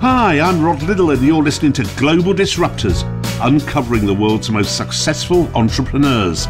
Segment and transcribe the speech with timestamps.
[0.00, 3.04] Hi, I'm Rod Liddle, and you're listening to Global Disruptors,
[3.44, 6.46] uncovering the world's most successful entrepreneurs.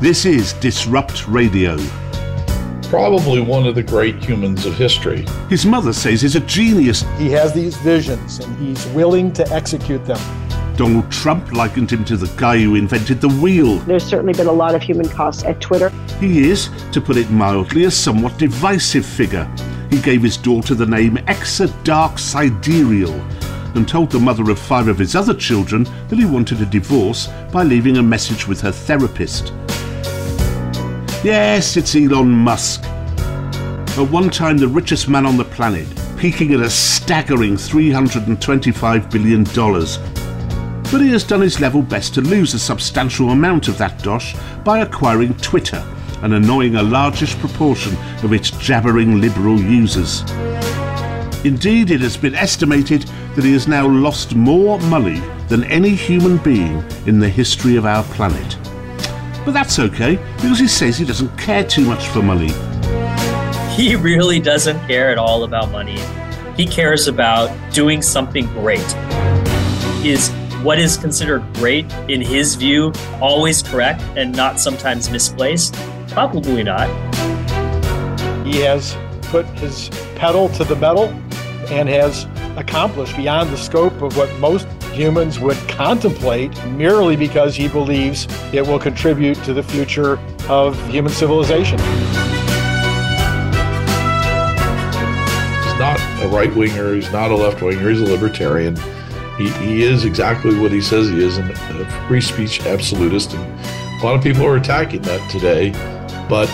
[0.00, 1.76] This is Disrupt Radio.
[2.84, 5.26] Probably one of the great humans of history.
[5.50, 7.02] His mother says he's a genius.
[7.18, 10.18] He has these visions and he's willing to execute them.
[10.76, 13.76] Donald Trump likened him to the guy who invented the wheel.
[13.80, 15.90] There's certainly been a lot of human costs at Twitter.
[16.18, 19.46] He is, to put it mildly, a somewhat divisive figure.
[19.90, 23.14] He gave his daughter the name Exa Dark Sidereal
[23.76, 27.28] and told the mother of five of his other children that he wanted a divorce
[27.52, 29.52] by leaving a message with her therapist.
[31.22, 32.84] Yes, it's Elon Musk.
[32.84, 39.44] At one time, the richest man on the planet, peaking at a staggering $325 billion.
[40.90, 44.34] But he has done his level best to lose a substantial amount of that dosh
[44.64, 45.84] by acquiring Twitter
[46.22, 50.22] and annoying a largish proportion of its jabbering liberal users.
[51.44, 53.02] Indeed, it has been estimated
[53.34, 57.86] that he has now lost more money than any human being in the history of
[57.86, 58.58] our planet.
[59.44, 62.50] But that's okay, because he says he doesn't care too much for money.
[63.74, 66.00] He really doesn't care at all about money.
[66.56, 68.80] He cares about doing something great.
[70.04, 70.30] Is
[70.66, 75.76] what is considered great in his view always correct and not sometimes misplaced?
[76.08, 76.88] Probably not.
[78.44, 78.96] He has
[79.28, 81.04] put his pedal to the metal
[81.70, 87.68] and has accomplished beyond the scope of what most humans would contemplate merely because he
[87.68, 91.78] believes it will contribute to the future of human civilization.
[91.78, 91.86] He's
[95.78, 98.76] not a right winger, he's not a left winger, he's a libertarian.
[99.38, 103.34] He, he is exactly what he says he is, a free speech absolutist.
[103.34, 105.72] And a lot of people are attacking that today
[106.28, 106.48] but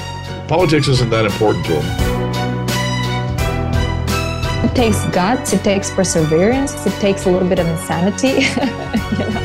[0.49, 2.13] politics isn't that important to him.
[4.65, 8.29] It takes guts, it takes perseverance, it takes a little bit of insanity.
[9.19, 9.42] you know?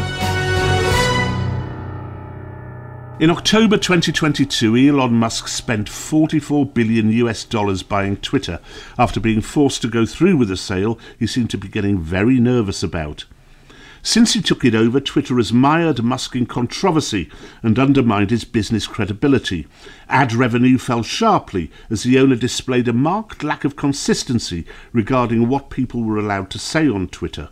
[3.19, 8.59] In October 2022, Elon Musk spent 44 billion US dollars buying Twitter
[8.99, 12.39] after being forced to go through with a sale he seemed to be getting very
[12.39, 13.25] nervous about.
[14.03, 17.27] Since he took it over, Twitter has mired Musk in controversy
[17.63, 19.65] and undermined his business credibility.
[20.07, 24.63] Ad revenue fell sharply as the owner displayed a marked lack of consistency
[24.93, 27.49] regarding what people were allowed to say on Twitter.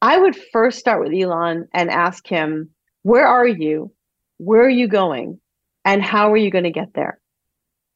[0.00, 2.70] I would first start with Elon and ask him,
[3.02, 3.92] Where are you?
[4.38, 5.40] Where are you going?
[5.84, 7.20] And how are you going to get there?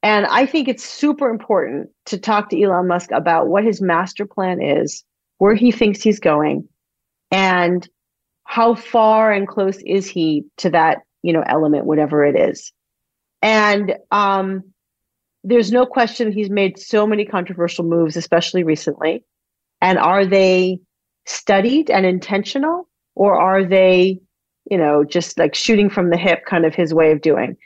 [0.03, 4.25] And I think it's super important to talk to Elon Musk about what his master
[4.25, 5.05] plan is,
[5.39, 6.69] where he thinks he's going,
[7.31, 7.87] and
[8.45, 12.72] how far and close is he to that you know element whatever it is
[13.43, 14.62] and um
[15.45, 19.25] there's no question he's made so many controversial moves especially recently
[19.81, 20.81] and are they
[21.27, 24.19] studied and intentional or are they
[24.70, 27.56] you know just like shooting from the hip kind of his way of doing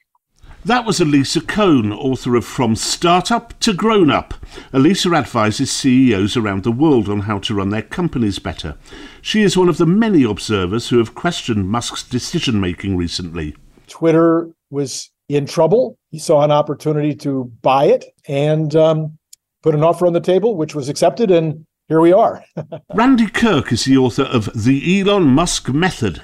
[0.67, 4.33] that was Alisa Cohn, author of From Startup to Grown Up.
[4.73, 8.75] Alisa advises CEOs around the world on how to run their companies better.
[9.21, 13.55] She is one of the many observers who have questioned Musk's decision making recently.
[13.89, 15.99] Twitter was in trouble.
[16.11, 19.19] He saw an opportunity to buy it and um,
[19.63, 22.43] put an offer on the table, which was accepted, and here we are.
[22.95, 26.23] Randy Kirk is the author of The Elon Musk Method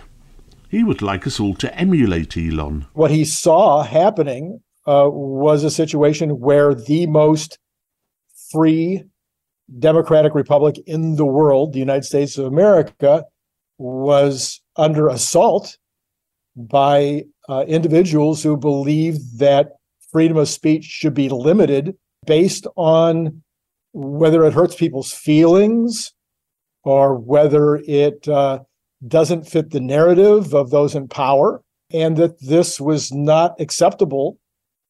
[0.71, 2.87] he would like us all to emulate Elon.
[2.93, 7.59] What he saw happening uh, was a situation where the most
[8.51, 9.05] free
[9.79, 13.25] democratic republic in the world, the United States of America,
[13.79, 15.77] was under assault
[16.57, 19.73] by uh, individuals who believed that
[20.13, 23.43] freedom of speech should be limited based on
[23.93, 26.13] whether it hurts people's feelings
[26.85, 28.61] or whether it uh,
[29.07, 31.63] doesn't fit the narrative of those in power,
[31.93, 34.39] and that this was not acceptable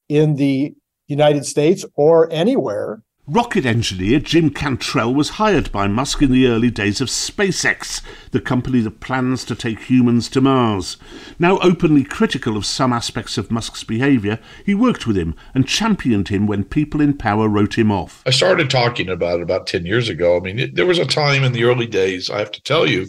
[0.08, 0.74] in the
[1.08, 3.02] United States or anywhere.
[3.32, 8.02] Rocket engineer Jim Cantrell was hired by Musk in the early days of SpaceX,
[8.32, 10.96] the company that plans to take humans to Mars.
[11.38, 16.26] Now openly critical of some aspects of Musk's behaviour, he worked with him and championed
[16.26, 18.24] him when people in power wrote him off.
[18.26, 20.36] I started talking about it about 10 years ago.
[20.36, 22.88] I mean, it, there was a time in the early days, I have to tell
[22.88, 23.06] you,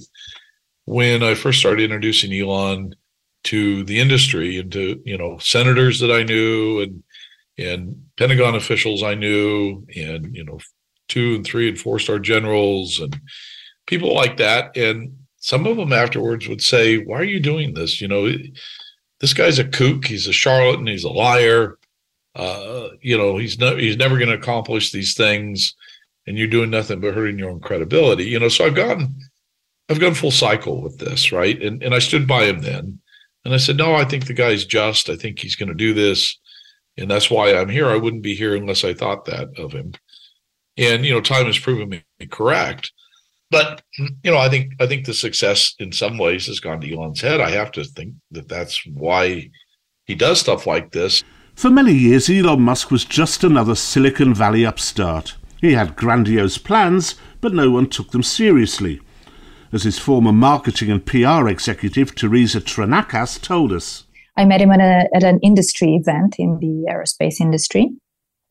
[0.86, 2.96] when I first started introducing Elon
[3.44, 7.04] to the industry and to you know senators that I knew and
[7.58, 10.60] and Pentagon officials I knew and you know
[11.08, 13.20] two and three and four star generals and
[13.88, 14.76] people like that.
[14.78, 18.02] And some of them afterwards would say why are you doing this?
[18.02, 18.32] You know
[19.20, 20.06] this guy's a kook.
[20.06, 20.88] He's a charlatan.
[20.88, 21.78] He's a liar.
[22.34, 25.76] Uh, you know he's he's never going to accomplish these things
[26.28, 28.26] and you're doing nothing but hurting your own credibility.
[28.26, 29.16] You know, so I've gone,
[29.92, 31.62] I've gone full cycle with this, right?
[31.62, 33.00] And and I stood by him then,
[33.44, 35.10] and I said, no, I think the guy's just.
[35.10, 36.40] I think he's going to do this,
[36.98, 37.90] and that's why I'm here.
[37.90, 39.94] I wouldn't be here unless I thought that of him.
[40.78, 42.94] And you know, time has proven me correct.
[43.50, 46.94] But you know, I think I think the success in some ways has gone to
[46.94, 47.42] Elon's head.
[47.42, 49.52] I have to think that that's why
[50.06, 51.22] he does stuff like this.
[51.54, 55.36] For many years, Elon Musk was just another Silicon Valley upstart.
[55.60, 59.02] He had grandiose plans, but no one took them seriously.
[59.74, 64.04] As his former marketing and PR executive, Teresa Tranakas, told us.
[64.36, 67.90] I met him at, a, at an industry event in the aerospace industry.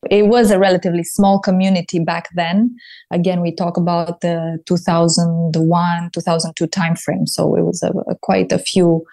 [0.09, 2.75] It was a relatively small community back then.
[3.11, 7.27] Again, we talk about the 2001, 2002 timeframe.
[7.27, 9.05] So it was a, a quite a few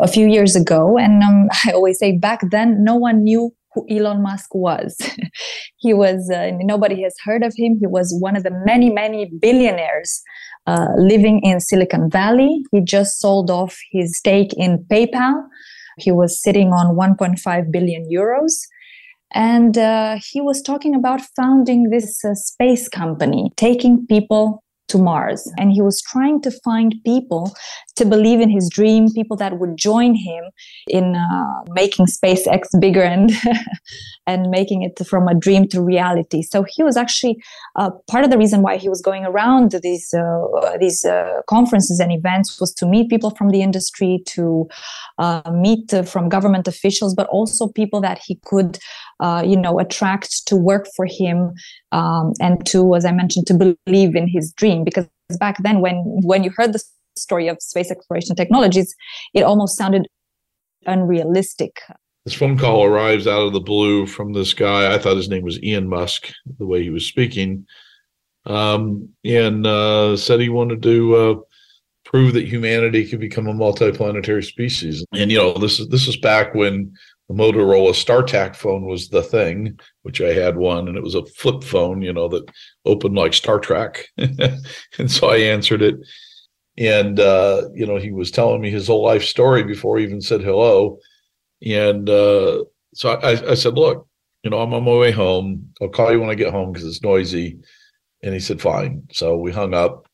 [0.00, 0.98] a few years ago.
[0.98, 4.96] And um, I always say back then, no one knew who Elon Musk was.
[5.76, 7.76] he was, uh, nobody has heard of him.
[7.80, 10.22] He was one of the many, many billionaires
[10.66, 12.64] uh, living in Silicon Valley.
[12.72, 15.42] He just sold off his stake in PayPal.
[15.98, 18.52] He was sitting on 1.5 billion euros.
[19.32, 25.50] And uh, he was talking about founding this uh, space company, taking people to Mars.
[25.58, 27.52] And he was trying to find people
[27.96, 30.44] to believe in his dream, people that would join him
[30.88, 33.32] in uh, making SpaceX bigger and
[34.26, 36.42] and making it from a dream to reality.
[36.42, 37.42] So he was actually
[37.76, 42.00] uh, part of the reason why he was going around these uh, these uh, conferences
[42.00, 44.68] and events was to meet people from the industry, to
[45.18, 48.78] uh, meet uh, from government officials, but also people that he could,
[49.44, 51.52] you know, attract to work for him
[51.92, 54.84] um, and to, as I mentioned, to believe in his dream.
[54.84, 55.06] Because
[55.38, 56.82] back then, when when you heard the
[57.16, 58.94] story of space exploration technologies,
[59.34, 60.08] it almost sounded
[60.86, 61.80] unrealistic.
[62.24, 64.94] This phone call arrives out of the blue from this guy.
[64.94, 67.66] I thought his name was Ian Musk, the way he was speaking,
[68.46, 71.34] um, and uh, said he wanted to uh,
[72.04, 75.04] prove that humanity could become a multiplanetary species.
[75.12, 76.94] And you know, this is this is back when
[77.28, 81.24] the Motorola StarTAC phone was the thing, which I had one, and it was a
[81.26, 82.50] flip phone, you know, that
[82.84, 84.06] opened like Star Trek.
[84.18, 85.96] and so I answered it
[86.76, 90.20] and uh, you know he was telling me his whole life story before he even
[90.20, 90.98] said hello.
[91.64, 94.06] And uh, so I, I, said look
[94.42, 95.72] you know i'm on my way home.
[95.80, 97.58] I'll call you when i get home because it's noisy.
[98.22, 99.02] And he said fine.
[99.12, 100.06] So we hung up.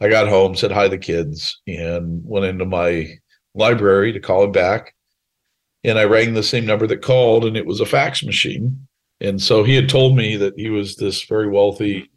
[0.00, 3.06] I got home said hi to the kids and went into my
[3.54, 4.94] library to call him back.
[5.84, 8.86] And i rang the same number that called and it was a fax machine.
[9.20, 12.10] And so he had told me that he was this very wealthy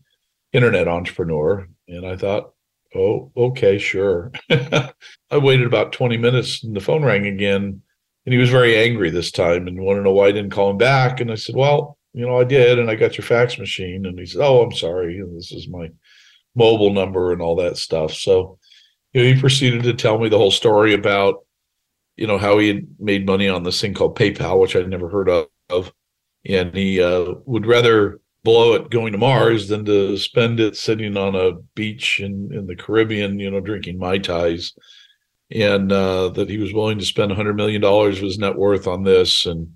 [0.54, 1.68] internet entrepreneur.
[1.88, 2.53] And i thought
[2.96, 4.32] Oh, okay, sure.
[4.50, 7.82] I waited about 20 minutes and the phone rang again.
[8.26, 10.70] And he was very angry this time and wanted to know why I didn't call
[10.70, 11.20] him back.
[11.20, 12.80] And I said, Well, you know, I did.
[12.80, 14.06] And I got your fax machine.
[14.06, 15.20] And he said, Oh, I'm sorry.
[15.20, 15.90] And this is my
[16.56, 18.14] mobile number and all that stuff.
[18.14, 18.60] So,
[19.12, 21.46] you know, he proceeded to tell me the whole story about,
[22.16, 25.10] you know, how he had made money on this thing called PayPal, which I'd never
[25.10, 25.30] heard
[25.70, 25.92] of.
[26.46, 31.16] And he uh, would rather blow it going to Mars than to spend it sitting
[31.16, 34.74] on a beach in, in the Caribbean, you know, drinking Mai Tais.
[35.52, 39.04] And uh, that he was willing to spend $100 million of his net worth on
[39.04, 39.46] this.
[39.46, 39.76] And,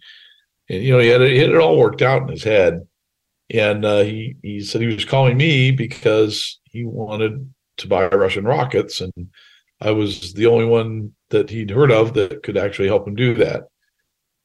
[0.69, 2.87] and you know, he had, it, he had it all worked out in his head.
[3.49, 8.43] And uh, he, he said he was calling me because he wanted to buy Russian
[8.43, 8.99] rockets.
[9.01, 9.13] And
[9.79, 13.35] I was the only one that he'd heard of that could actually help him do
[13.35, 13.65] that.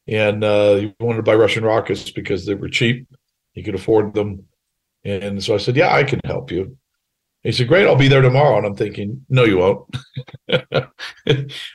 [0.06, 3.08] And uh, he wanted to buy Russian rockets because they were cheap
[3.52, 4.46] he could afford them.
[5.04, 6.76] And so I said, Yeah, I can help you.
[7.42, 8.56] He said, Great, I'll be there tomorrow.
[8.56, 9.96] And I'm thinking, No, you won't.
[10.50, 10.88] I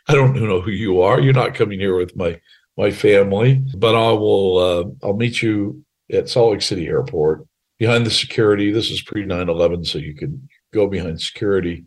[0.08, 1.20] don't know who you are.
[1.20, 2.40] You're not coming here with my
[2.78, 7.46] my family, but I will uh, I'll meet you at Salt Lake City Airport
[7.80, 8.72] behind the security.
[8.72, 11.86] This is pre 9/11, so you could go behind security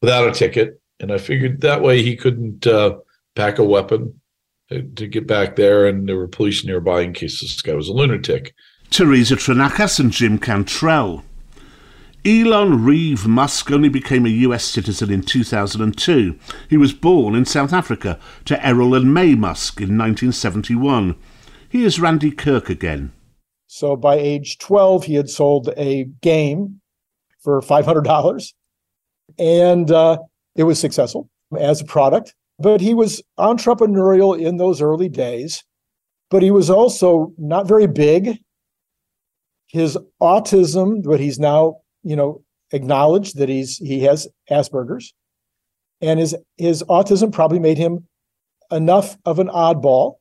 [0.00, 0.80] without a ticket.
[1.00, 2.96] And I figured that way he couldn't uh,
[3.34, 4.20] pack a weapon
[4.70, 7.88] to, to get back there, and there were police nearby in case this guy was
[7.88, 8.54] a lunatic.
[8.92, 11.24] Teresa Tranakas and Jim Cantrell.
[12.26, 16.38] Elon Reeve Musk only became a US citizen in 2002.
[16.68, 21.16] He was born in South Africa to Errol and Maye Musk in 1971.
[21.70, 23.12] Here's Randy Kirk again.
[23.66, 26.82] So by age 12, he had sold a game
[27.40, 28.52] for $500,
[29.38, 30.18] and uh,
[30.54, 32.34] it was successful as a product.
[32.58, 35.64] But he was entrepreneurial in those early days,
[36.30, 38.38] but he was also not very big
[39.72, 45.14] his autism, but he's now, you know, acknowledged that he's he has Asperger's,
[46.00, 48.06] and his his autism probably made him
[48.70, 50.16] enough of an oddball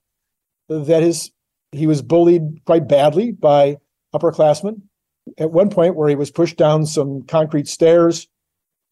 [0.69, 1.31] that his
[1.73, 3.77] he was bullied quite badly by
[4.15, 4.81] upperclassmen
[5.37, 8.27] at one point where he was pushed down some concrete stairs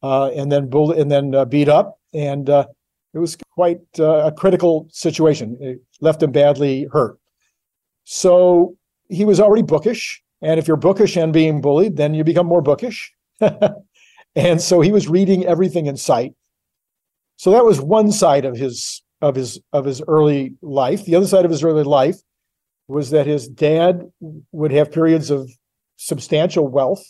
[0.03, 2.65] uh, and then bull- and then uh, beat up, and uh,
[3.13, 5.57] it was quite uh, a critical situation.
[5.61, 7.17] It left him badly hurt.
[8.03, 8.75] So
[9.09, 12.61] he was already bookish, and if you're bookish and being bullied, then you become more
[12.61, 13.13] bookish.
[14.35, 16.33] and so he was reading everything in sight.
[17.37, 21.05] So that was one side of his of his of his early life.
[21.05, 22.17] The other side of his early life
[22.87, 24.09] was that his dad
[24.51, 25.49] would have periods of
[25.97, 27.03] substantial wealth,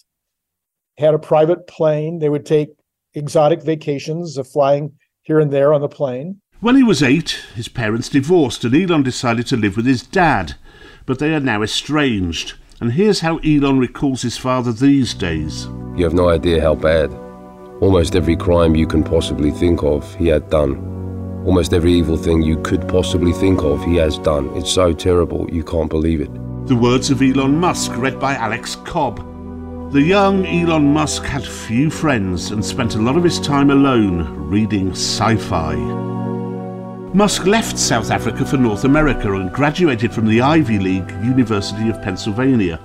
[0.97, 2.19] had a private plane.
[2.19, 2.69] They would take
[3.13, 4.93] exotic vacations of flying
[5.23, 6.41] here and there on the plane.
[6.59, 10.55] When he was eight, his parents divorced and Elon decided to live with his dad,
[11.05, 12.55] but they are now estranged.
[12.81, 15.65] And here's how Elon recalls his father these days.
[15.97, 17.13] You have no idea how bad.
[17.81, 20.77] Almost every crime you can possibly think of, he had done.
[21.45, 24.49] Almost every evil thing you could possibly think of, he has done.
[24.55, 26.33] It's so terrible, you can't believe it.
[26.67, 29.17] The words of Elon Musk, read by Alex Cobb.
[29.91, 34.49] The young Elon Musk had few friends and spent a lot of his time alone
[34.49, 35.75] reading sci fi.
[37.13, 41.99] Musk left South Africa for North America and graduated from the Ivy League University of
[42.03, 42.79] Pennsylvania.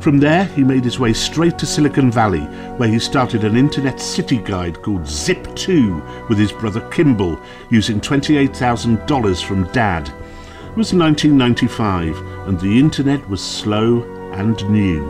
[0.00, 2.40] From there, he made his way straight to Silicon Valley,
[2.78, 7.38] where he started an internet city guide called Zip2 with his brother Kimball,
[7.70, 10.08] using $28,000 from Dad.
[10.08, 12.16] It was 1995,
[12.48, 14.02] and the internet was slow
[14.32, 15.02] and new.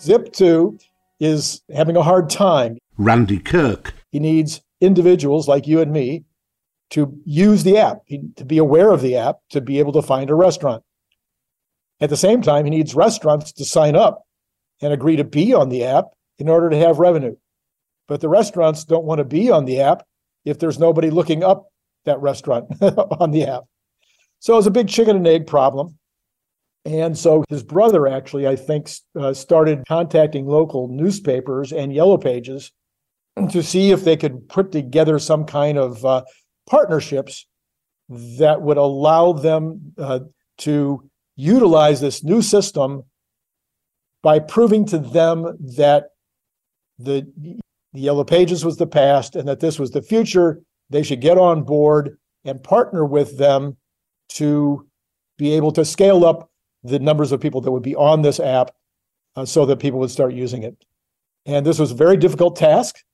[0.00, 0.82] Zip2
[1.20, 2.78] is having a hard time.
[2.98, 3.94] Randy Kirk.
[4.10, 6.24] He needs individuals like you and me
[6.90, 7.98] to use the app,
[8.36, 10.82] to be aware of the app, to be able to find a restaurant.
[12.00, 14.24] At the same time, he needs restaurants to sign up
[14.80, 16.06] and agree to be on the app
[16.38, 17.36] in order to have revenue.
[18.06, 20.04] But the restaurants don't want to be on the app
[20.44, 21.68] if there's nobody looking up
[22.04, 23.64] that restaurant on the app.
[24.38, 25.98] So it's a big chicken and egg problem.
[26.84, 32.70] And so his brother actually, I think, uh, started contacting local newspapers and yellow pages
[33.50, 36.22] to see if they could put together some kind of uh,
[36.68, 37.46] partnerships
[38.08, 40.20] that would allow them uh,
[40.58, 43.02] to utilize this new system
[44.22, 46.06] by proving to them that
[46.98, 47.58] the, the
[47.92, 51.62] yellow pages was the past and that this was the future they should get on
[51.62, 53.76] board and partner with them
[54.28, 54.86] to
[55.36, 56.50] be able to scale up
[56.84, 58.70] the numbers of people that would be on this app
[59.34, 60.76] uh, so that people would start using it.
[61.44, 63.04] And this was a very difficult task.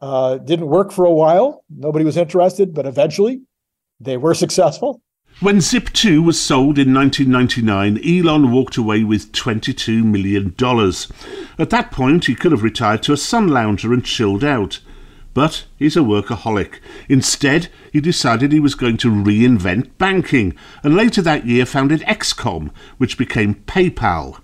[0.00, 1.64] Uh, didn't work for a while.
[1.68, 3.42] Nobody was interested, but eventually
[4.00, 5.02] they were successful.
[5.40, 10.48] When Zip2 was sold in 1999, Elon walked away with $22 million.
[11.58, 14.80] At that point, he could have retired to a sun lounger and chilled out.
[15.34, 16.80] But he's a workaholic.
[17.08, 22.72] Instead, he decided he was going to reinvent banking, and later that year founded X.com,
[22.96, 24.40] which became PayPal.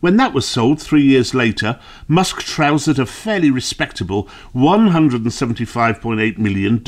[0.00, 6.82] When that was sold three years later, Musk trousered a fairly respectable $175.8 million.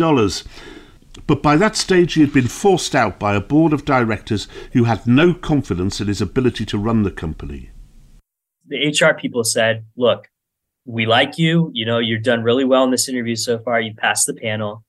[1.27, 4.85] But by that stage, he had been forced out by a board of directors who
[4.85, 7.71] had no confidence in his ability to run the company.
[8.69, 10.29] The HR people said, Look,
[10.85, 11.71] we like you.
[11.75, 13.81] You know, you've done really well in this interview so far.
[13.81, 14.85] You passed the panel.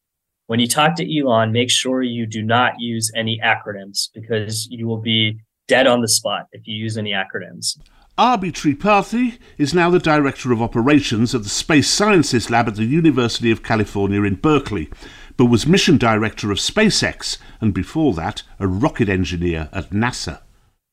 [0.46, 4.86] When you talk to Elon, make sure you do not use any acronyms because you
[4.86, 7.78] will be dead on the spot if you use any acronyms.
[8.18, 12.84] Abhi Tripathi is now the Director of Operations at the Space Sciences Lab at the
[12.84, 14.90] University of California in Berkeley,
[15.38, 20.42] but was Mission Director of SpaceX and before that, a rocket engineer at NASA.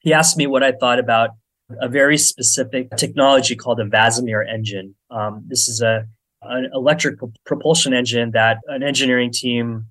[0.01, 1.31] He asked me what I thought about
[1.81, 4.95] a very specific technology called a VASIMR engine.
[5.11, 6.07] Um, this is a
[6.43, 9.89] an electric propulsion engine that an engineering team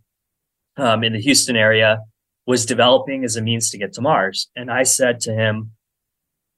[0.78, 2.00] um, in the Houston area
[2.46, 4.50] was developing as a means to get to Mars.
[4.56, 5.74] And I said to him,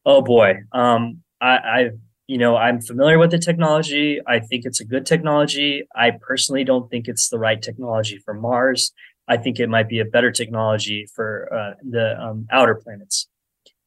[0.09, 1.89] "Oh boy, um, I, I,
[2.25, 4.19] you know, I'm familiar with the technology.
[4.25, 5.83] I think it's a good technology.
[5.95, 8.91] I personally don't think it's the right technology for Mars.
[9.27, 13.27] I think it might be a better technology for uh, the um, outer planets."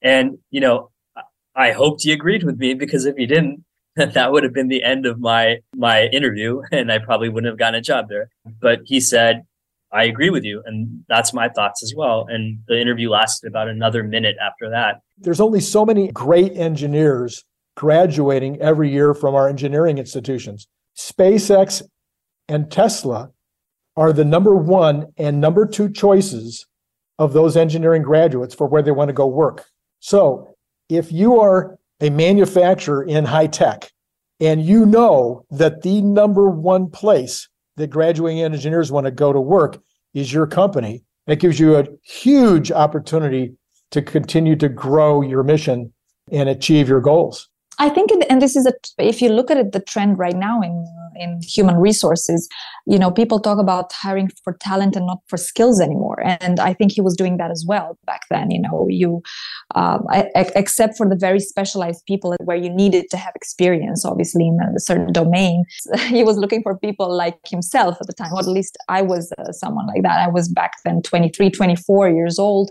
[0.01, 0.91] And you know,
[1.57, 3.65] I hoped he agreed with me because if he didn't,
[3.97, 7.59] that would have been the end of my my interview and I probably wouldn't have
[7.59, 8.29] gotten a job there.
[8.61, 9.43] But he said,
[9.93, 10.63] I agree with you.
[10.65, 12.27] And that's my thoughts as well.
[12.29, 15.03] And the interview lasted about another minute after that.
[15.19, 17.45] There's only so many great engineers
[17.77, 20.67] graduating every year from our engineering institutions.
[20.97, 21.83] SpaceX
[22.49, 23.31] and Tesla
[23.97, 26.67] are the number one and number two choices
[27.19, 29.67] of those engineering graduates for where they want to go work.
[30.01, 30.57] So
[30.89, 33.91] if you are a manufacturer in high tech
[34.41, 39.41] and you know that the number one place that graduating engineers want to go to
[39.41, 39.83] work
[40.15, 43.55] is your company, it gives you a huge opportunity
[43.91, 45.93] to continue to grow your mission
[46.31, 47.49] and achieve your goals.
[47.79, 50.61] I think, and this is a, if you look at it, the trend right now
[50.61, 50.85] in
[51.17, 52.49] in human resources,
[52.87, 56.23] you know, people talk about hiring for talent and not for skills anymore.
[56.25, 58.51] And I think he was doing that as well back then.
[58.51, 59.23] You know, you,
[59.75, 64.59] I, except for the very specialized people where you needed to have experience, obviously in
[64.75, 65.65] a certain domain,
[66.07, 68.33] he was looking for people like himself at the time.
[68.33, 70.19] Or at least I was uh, someone like that.
[70.21, 72.71] I was back then 23, 24 years old.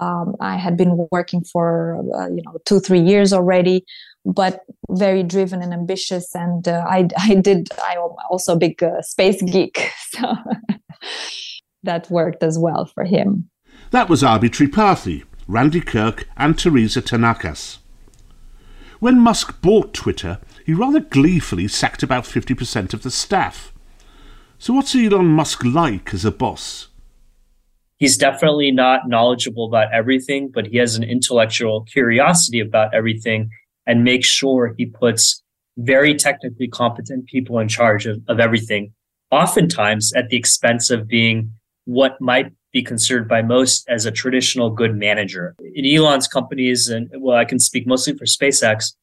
[0.00, 3.84] Um, I had been working for uh, you know two three years already
[4.24, 6.34] but very driven and ambitious.
[6.34, 7.98] And uh, I, I did, I'm
[8.30, 9.90] also a big uh, space geek.
[10.14, 10.32] So
[11.82, 13.50] that worked as well for him.
[13.90, 17.78] That was Abhi Tripathi, Randy Kirk, and Teresa Tranakas.
[19.00, 23.72] When Musk bought Twitter, he rather gleefully sacked about 50% of the staff.
[24.56, 26.88] So, what's Elon Musk like as a boss?
[27.96, 33.50] He's definitely not knowledgeable about everything, but he has an intellectual curiosity about everything
[33.86, 35.42] and make sure he puts
[35.76, 38.92] very technically competent people in charge of, of everything,
[39.30, 41.50] oftentimes at the expense of being
[41.84, 45.54] what might be considered by most as a traditional good manager.
[45.74, 48.94] In Elon's companies, and well, I can speak mostly for SpaceX,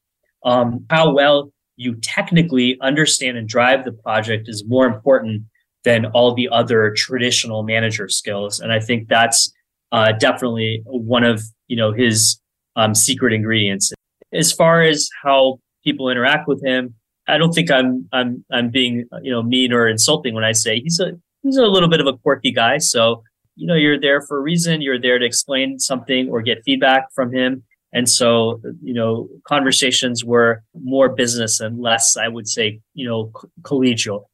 [0.44, 5.44] um, how well you technically understand and drive the project is more important
[5.84, 8.60] than all the other traditional manager skills.
[8.60, 9.52] And I think that's
[9.90, 12.38] uh, definitely one of you know his
[12.76, 13.92] um, secret ingredients
[14.32, 16.94] as far as how people interact with him,
[17.28, 20.80] I don't think I'm I'm I'm being you know mean or insulting when I say
[20.80, 21.12] he's a
[21.42, 22.78] he's a little bit of a quirky guy.
[22.78, 23.22] So
[23.56, 24.82] you know you're there for a reason.
[24.82, 27.62] You're there to explain something or get feedback from him.
[27.92, 33.30] And so you know conversations were more business and less, I would say, you know,
[33.62, 34.24] collegial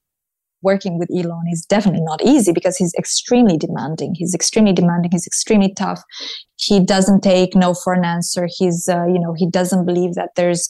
[0.63, 4.15] working with Elon is definitely not easy because he's extremely demanding.
[4.15, 5.11] He's extremely demanding.
[5.13, 6.03] He's extremely tough.
[6.57, 8.49] He doesn't take no for an answer.
[8.51, 10.69] He's, uh, you know, he doesn't believe that there's,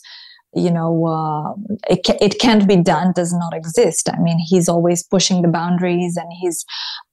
[0.54, 1.54] you know, uh,
[1.88, 4.08] it, ca- it can't be done, does not exist.
[4.12, 6.64] I mean, he's always pushing the boundaries and he's,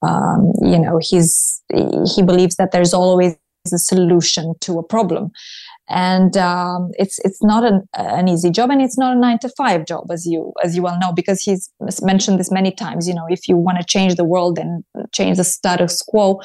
[0.01, 1.61] um, you know, he's,
[2.15, 3.35] he believes that there's always
[3.73, 5.31] a solution to a problem
[5.87, 9.49] and um, it's it's not an, an easy job and it's not a nine to
[9.49, 11.71] five job as you as you well know because he's
[12.01, 15.37] mentioned this many times you know if you want to change the world and change
[15.37, 16.41] the status quo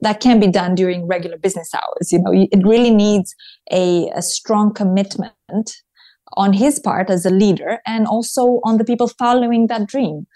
[0.00, 2.32] that can be done during regular business hours you know.
[2.32, 3.34] It really needs
[3.72, 5.72] a, a strong commitment
[6.34, 10.26] on his part as a leader and also on the people following that dream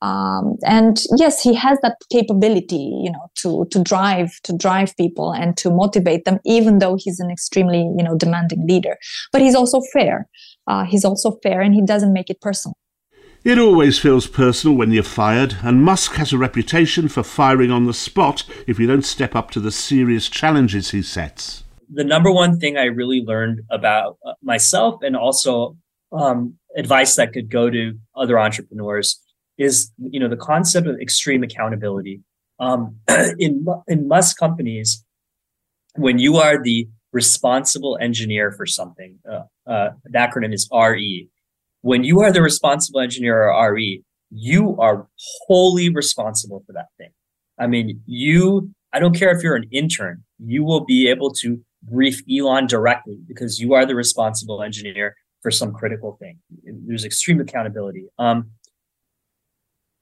[0.00, 5.32] um, and yes he has that capability you know to to drive to drive people
[5.32, 8.96] and to motivate them even though he's an extremely you know demanding leader.
[9.32, 10.28] But he's also fair.
[10.66, 12.76] Uh, he's also fair and he doesn't make it personal.
[13.44, 17.86] It always feels personal when you're fired, and Musk has a reputation for firing on
[17.86, 21.62] the spot if you don't step up to the serious challenges he sets.
[21.88, 25.76] The number one thing I really learned about uh, myself and also
[26.12, 29.20] um, advice that could go to other entrepreneurs
[29.58, 32.22] is you know the concept of extreme accountability.
[32.60, 32.96] Um,
[33.38, 35.04] in in Musk companies,
[35.96, 41.28] when you are the responsible engineer for something, uh, uh, the acronym is RE.
[41.82, 45.08] When you are the responsible engineer or RE, you are
[45.46, 47.10] wholly responsible for that thing.
[47.58, 48.70] I mean, you.
[48.90, 50.24] I don't care if you're an intern.
[50.38, 55.50] You will be able to brief Elon directly because you are the responsible engineer for
[55.50, 56.38] some critical thing.
[56.64, 58.06] There's extreme accountability.
[58.18, 58.50] Um,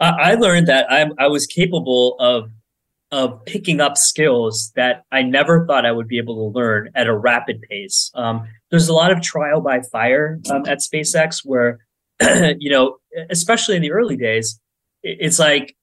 [0.00, 2.50] I learned that I, I was capable of
[3.12, 7.06] of picking up skills that I never thought I would be able to learn at
[7.06, 8.10] a rapid pace.
[8.14, 11.78] Um, there's a lot of trial by fire um, at SpaceX where,
[12.58, 12.96] you know,
[13.30, 14.60] especially in the early days,
[15.04, 15.76] it's like,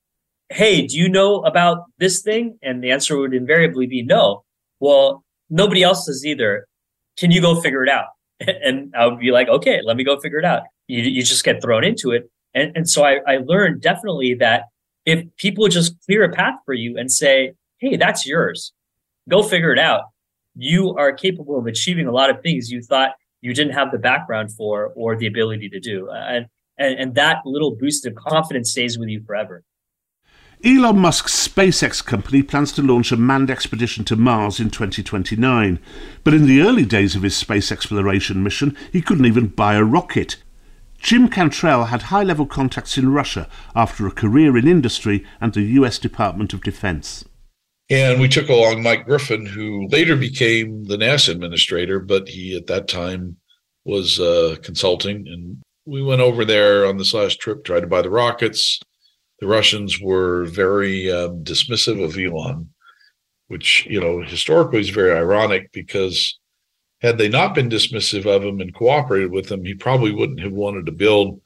[0.49, 2.59] hey, do you know about this thing?
[2.61, 4.43] And the answer would invariably be no.
[4.79, 6.67] Well, nobody else does either.
[7.17, 8.07] Can you go figure it out?
[8.45, 10.63] And I would be like, okay, let me go figure it out.
[10.87, 12.29] You, you just get thrown into it.
[12.53, 14.65] And, and so I, I learned definitely that
[15.05, 18.73] if people just clear a path for you and say, hey, that's yours,
[19.29, 20.03] go figure it out,
[20.55, 23.11] you are capable of achieving a lot of things you thought
[23.41, 26.09] you didn't have the background for or the ability to do.
[26.09, 26.45] Uh, and,
[26.77, 29.63] and, and that little boost of confidence stays with you forever.
[30.65, 35.77] Elon Musk's SpaceX company plans to launch a manned expedition to Mars in 2029.
[36.23, 39.83] But in the early days of his space exploration mission, he couldn't even buy a
[39.83, 40.37] rocket.
[41.03, 45.61] Jim Cantrell had high level contacts in Russia after a career in industry and the
[45.61, 47.25] US Department of Defense.
[47.89, 52.67] And we took along Mike Griffin, who later became the NASA administrator, but he at
[52.67, 53.35] that time
[53.83, 55.27] was uh, consulting.
[55.27, 58.79] And we went over there on this last trip, tried to buy the rockets.
[59.39, 62.69] The Russians were very um, dismissive of Elon.
[63.49, 66.39] which, you know, historically is very ironic because
[67.03, 70.53] had they not been dismissive of him and cooperated with him, he probably wouldn't have
[70.53, 71.41] wanted to build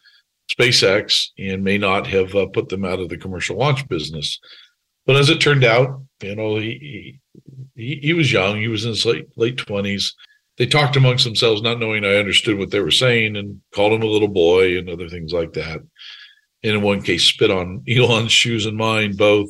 [0.49, 4.39] SpaceX and may not have uh, put them out of the commercial launch business.
[5.05, 7.19] But as it turned out, you know, he
[7.75, 8.59] he, he was young.
[8.59, 10.13] He was in his late late twenties.
[10.57, 14.03] They talked amongst themselves, not knowing I understood what they were saying, and called him
[14.03, 15.79] a little boy and other things like that.
[16.63, 19.49] And in one case, spit on Elon's shoes and mine both.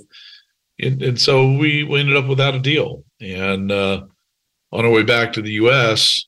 [0.80, 3.04] And, and so we, we ended up without a deal.
[3.20, 4.04] And uh,
[4.72, 6.26] on our way back to the U.S.,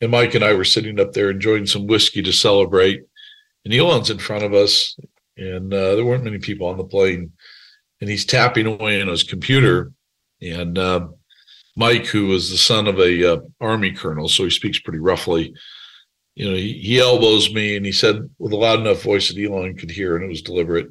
[0.00, 3.02] and Mike and I were sitting up there enjoying some whiskey to celebrate
[3.68, 4.96] and Elon's in front of us,
[5.36, 7.32] and uh, there weren't many people on the plane,
[8.00, 9.92] and he's tapping away on his computer,
[10.40, 11.06] and uh,
[11.76, 15.52] Mike, who was the son of a uh, army colonel, so he speaks pretty roughly.
[16.34, 19.38] You know, he, he elbows me, and he said with a loud enough voice that
[19.38, 20.88] Elon could hear, and it was deliberate.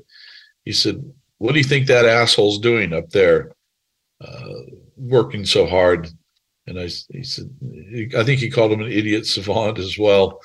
[0.63, 1.03] He said,
[1.39, 3.53] "What do you think that asshole's doing up there,
[4.21, 4.53] uh,
[4.97, 6.09] working so hard?"
[6.67, 7.49] And I, he said,
[8.17, 10.41] I think he called him an idiot savant as well.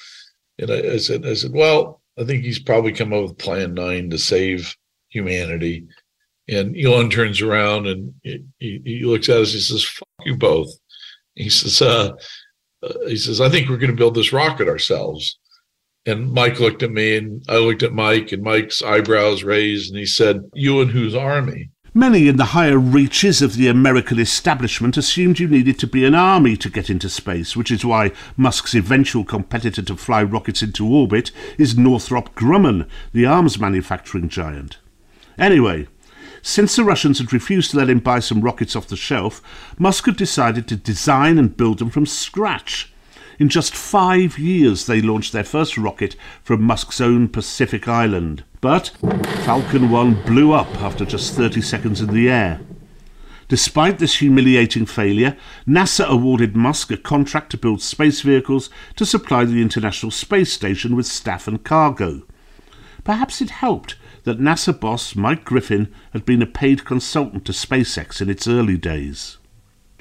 [0.59, 3.75] And I, I said, I said, well, I think he's probably come up with Plan
[3.75, 4.77] Nine to save
[5.09, 5.87] humanity.
[6.49, 9.53] And Elon turns around and he, he looks at us.
[9.53, 10.69] He says, "Fuck you both."
[11.35, 12.13] He says, uh,
[12.83, 15.39] uh, "He says I think we're going to build this rocket ourselves."
[16.05, 19.99] And Mike looked at me, and I looked at Mike, and Mike's eyebrows raised, and
[19.99, 24.97] he said, "You and whose army?" Many in the higher reaches of the American establishment
[24.97, 28.75] assumed you needed to be an army to get into space, which is why Musk's
[28.75, 34.79] eventual competitor to fly rockets into orbit is Northrop Grumman, the arms manufacturing giant.
[35.37, 35.87] Anyway,
[36.41, 39.43] since the Russians had refused to let him buy some rockets off the shelf,
[39.79, 42.91] Musk had decided to design and build them from scratch.
[43.43, 48.45] In just five years, they launched their first rocket from Musk's own Pacific Island.
[48.61, 48.93] But
[49.45, 52.61] Falcon 1 blew up after just 30 seconds in the air.
[53.49, 59.45] Despite this humiliating failure, NASA awarded Musk a contract to build space vehicles to supply
[59.45, 62.23] the International Space Station with staff and cargo.
[63.03, 68.23] Perhaps it helped that NASA boss Mike Griffin had been a paid consultant to SpaceX
[68.23, 69.39] in its early days.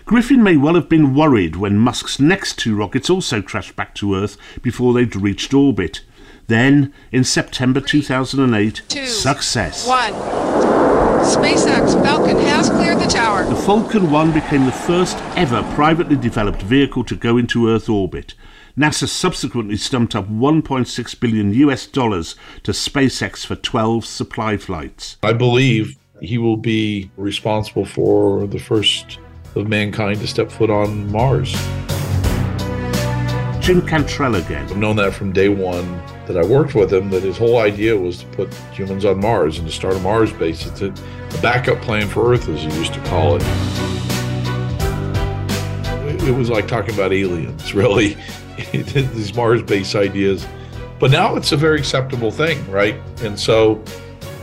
[0.05, 4.15] Griffin may well have been worried when Musk's next two rockets also crashed back to
[4.15, 6.01] Earth before they'd reached orbit.
[6.47, 9.87] Then, in September 2008, two, success.
[9.87, 10.13] One.
[11.21, 13.45] SpaceX Falcon has cleared the tower.
[13.45, 18.33] The Falcon 1 became the first ever privately developed vehicle to go into Earth orbit.
[18.77, 25.17] NASA subsequently stumped up 1.6 billion US dollars to SpaceX for 12 supply flights.
[25.21, 29.19] I believe he will be responsible for the first
[29.55, 31.51] of mankind to step foot on Mars.
[33.61, 34.65] Jim Cantrell again.
[34.65, 37.95] I've known that from day one that I worked with him, that his whole idea
[37.95, 40.65] was to put humans on Mars and to start a Mars base.
[40.65, 43.43] It's a, a backup plan for Earth, as he used to call it.
[46.23, 48.17] It was like talking about aliens, really,
[48.71, 50.47] these Mars base ideas.
[50.99, 52.95] But now it's a very acceptable thing, right?
[53.21, 53.83] And so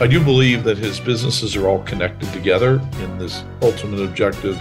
[0.01, 4.57] I do believe that his businesses are all connected together in this ultimate objective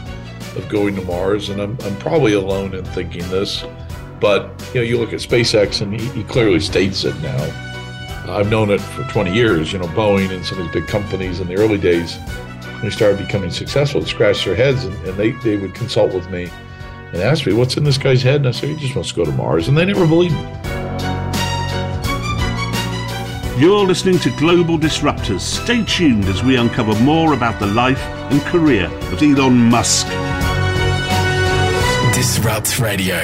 [0.57, 1.49] of going to Mars.
[1.49, 3.63] And I'm, I'm probably alone in thinking this.
[4.19, 7.63] But you know, you look at SpaceX, and he, he clearly states it now.
[8.27, 9.71] I've known it for 20 years.
[9.71, 12.89] You know, Boeing and some of these big companies in the early days, when they
[12.89, 16.49] started becoming successful, they scratched their heads, and, and they they would consult with me
[17.13, 19.15] and ask me, "What's in this guy's head?" And I said, "He just wants to
[19.15, 20.57] go to Mars," and they never believed me.
[23.57, 25.39] You're listening to Global Disruptors.
[25.39, 30.05] Stay tuned as we uncover more about the life and career of Elon Musk.
[32.17, 33.21] Disrupt Radio.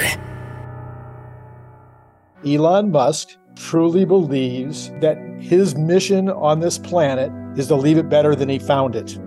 [2.45, 8.35] Elon Musk truly believes that his mission on this planet is to leave it better
[8.35, 9.17] than he found it.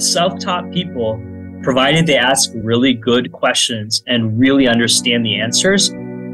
[0.00, 1.20] Self taught people,
[1.64, 5.88] provided they ask really good questions and really understand the answers,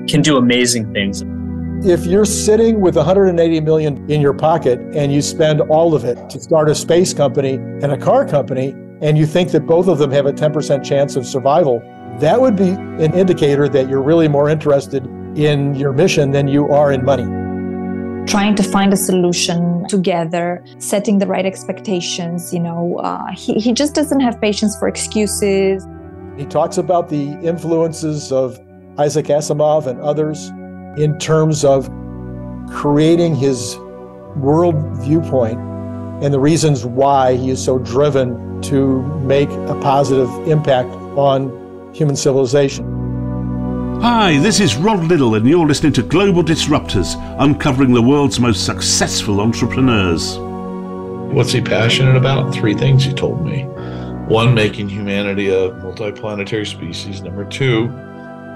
[0.07, 1.25] can do amazing things.
[1.83, 6.29] If you're sitting with 180 million in your pocket and you spend all of it
[6.29, 9.97] to start a space company and a car company, and you think that both of
[9.97, 11.81] them have a 10% chance of survival,
[12.21, 16.67] that would be an indicator that you're really more interested in your mission than you
[16.69, 17.25] are in money.
[18.27, 22.53] Trying to find a solution together, setting the right expectations.
[22.53, 25.87] You know, uh, he, he just doesn't have patience for excuses.
[26.37, 28.59] He talks about the influences of
[28.99, 30.49] Isaac Asimov and others
[31.01, 31.89] in terms of
[32.69, 33.77] creating his
[34.37, 35.59] world viewpoint
[36.23, 41.68] and the reasons why he is so driven to make a positive impact on
[41.99, 42.87] human civilization.
[44.01, 48.65] Hi, this is Rod Liddle, and you're listening to Global Disruptors, uncovering the world's most
[48.65, 50.39] successful entrepreneurs.
[51.35, 52.55] What's he passionate about?
[52.55, 53.65] Three things he told me
[54.29, 57.23] one, making humanity a multiplanetary species.
[57.23, 57.89] Number two,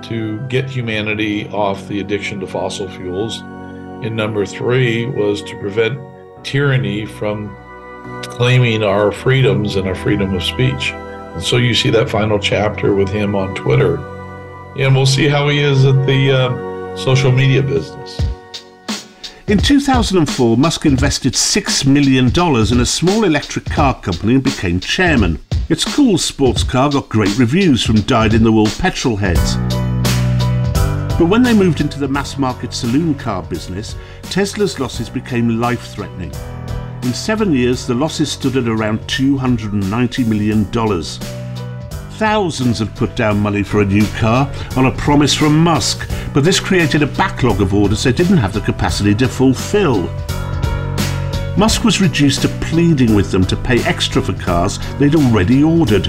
[0.02, 3.40] to get humanity off the addiction to fossil fuels.
[4.04, 5.98] And number three was to prevent
[6.44, 7.56] tyranny from
[8.22, 10.92] claiming our freedoms and our freedom of speech.
[11.32, 13.96] And so you see that final chapter with him on Twitter.
[14.76, 18.20] And we'll see how he is at the uh, social media business.
[19.48, 22.26] In 2004, Musk invested $6 million
[22.72, 25.38] in a small electric car company and became chairman.
[25.68, 29.56] Its cool sports car got great reviews from dyed in the wool petrol heads.
[31.18, 35.92] But when they moved into the mass market saloon car business, Tesla's losses became life
[35.92, 36.32] threatening.
[37.02, 40.64] In seven years, the losses stood at around $290 million.
[42.12, 46.44] Thousands had put down money for a new car on a promise from Musk, but
[46.44, 50.02] this created a backlog of orders they didn't have the capacity to fulfill.
[51.56, 56.06] Musk was reduced to pleading with them to pay extra for cars they'd already ordered.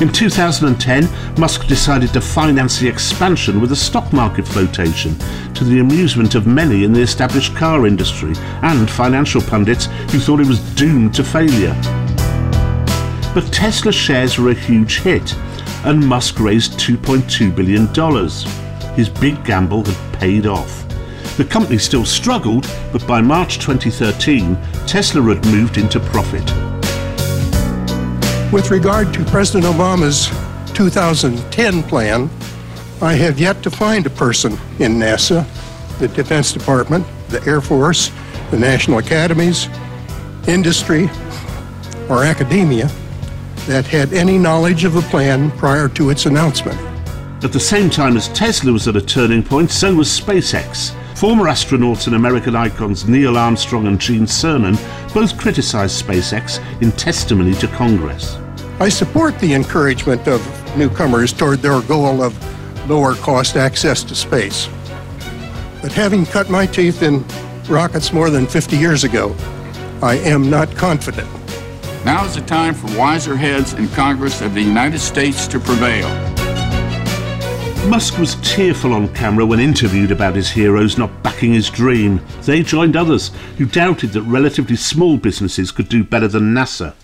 [0.00, 1.08] In 2010,
[1.40, 5.18] Musk decided to finance the expansion with a stock market flotation,
[5.54, 8.32] to the amusement of many in the established car industry
[8.62, 11.74] and financial pundits who thought it was doomed to failure.
[13.34, 15.34] But Tesla shares were a huge hit,
[15.84, 17.88] and Musk raised $2.2 billion.
[18.94, 20.86] His big gamble had paid off.
[21.36, 24.56] The company still struggled, but by March 2013,
[24.86, 26.77] Tesla had moved into profit.
[28.50, 30.28] With regard to President Obama's
[30.74, 32.30] 2010 plan,
[33.02, 35.46] I have yet to find a person in NASA,
[35.98, 38.10] the Defense Department, the Air Force,
[38.50, 39.68] the National Academies,
[40.46, 41.10] industry,
[42.08, 42.90] or academia
[43.66, 46.80] that had any knowledge of the plan prior to its announcement.
[47.44, 50.94] At the same time as Tesla was at a turning point, so was SpaceX.
[51.18, 54.78] Former astronauts and American icons Neil Armstrong and Gene Cernan
[55.12, 58.38] both criticized SpaceX in testimony to Congress.
[58.78, 60.40] I support the encouragement of
[60.76, 62.38] newcomers toward their goal of
[62.88, 64.68] lower cost access to space.
[65.82, 67.24] But having cut my teeth in
[67.68, 69.34] rockets more than 50 years ago,
[70.00, 71.28] I am not confident.
[72.04, 76.27] Now is the time for wiser heads in Congress of the United States to prevail.
[77.88, 82.20] Musk was tearful on camera when interviewed about his heroes not backing his dream.
[82.42, 86.94] They joined others who doubted that relatively small businesses could do better than NASA.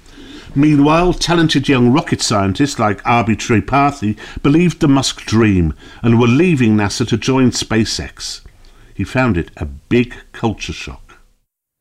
[0.55, 6.77] Meanwhile, talented young rocket scientists like Abhi Tripathi believed the Musk dream and were leaving
[6.77, 8.43] NASA to join SpaceX.
[8.95, 11.19] He found it a big culture shock.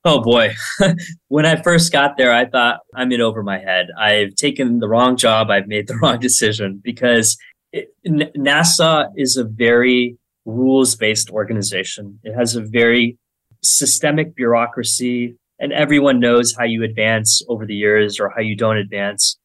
[0.05, 0.53] Oh boy.
[1.27, 3.87] when I first got there, I thought I'm in over my head.
[3.99, 5.49] I've taken the wrong job.
[5.49, 7.37] I've made the wrong decision because
[7.73, 7.93] it,
[8.37, 12.19] NASA is a very rules based organization.
[12.23, 13.17] It has a very
[13.61, 18.77] systemic bureaucracy, and everyone knows how you advance over the years or how you don't
[18.77, 19.37] advance.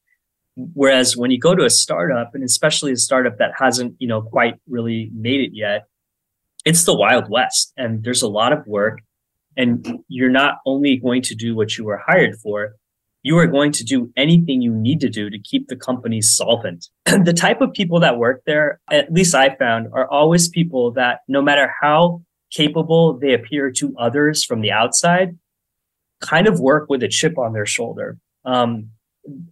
[0.74, 4.22] Whereas when you go to a startup, and especially a startup that hasn't, you know,
[4.22, 5.86] quite really made it yet,
[6.64, 9.00] it's the Wild West, and there's a lot of work.
[9.56, 12.74] And you're not only going to do what you were hired for,
[13.28, 16.88] you are going to do anything you need to do to keep the company solvent.
[17.04, 21.20] the type of people that work there, at least I found, are always people that
[21.28, 25.36] no matter how capable they appear to others from the outside,
[26.22, 28.16] kind of work with a chip on their shoulder.
[28.46, 28.92] Um,